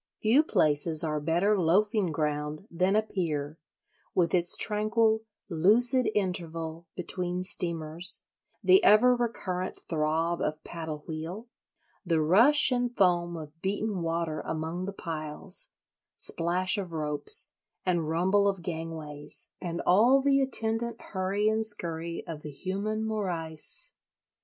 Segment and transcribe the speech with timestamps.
[0.17, 3.59] Few places are better loafing ground than a pier,
[4.15, 8.23] with its tranquil "lucid interval" between steamers,
[8.63, 11.49] the ever recurrent throb of paddle wheel,
[12.03, 15.69] the rush and foam of beaten water among the piles,
[16.17, 17.49] splash of ropes
[17.85, 23.93] and rumble of gangways, and all the attendant hurry and scurry of the human morrice.